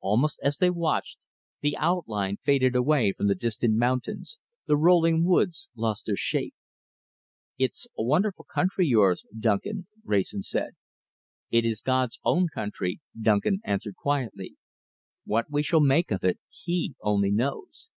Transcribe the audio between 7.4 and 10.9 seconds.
"It's a wonderful country, yours, Duncan," Wrayson said.